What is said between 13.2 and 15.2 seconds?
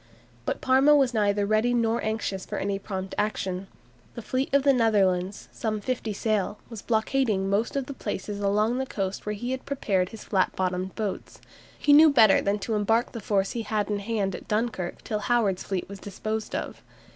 force he had in hand at Dunkirk till